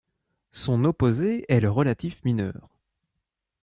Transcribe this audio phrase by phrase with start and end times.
[0.49, 2.63] Son opposé est le relatif mineur.